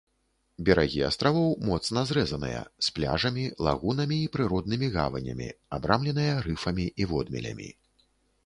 [0.67, 5.49] Берагі астравоў моцна зрэзаныя, з пляжамі, лагунамі і прыроднымі гаванямі,
[5.81, 7.69] абрамленыя рыфамі і водмелямі.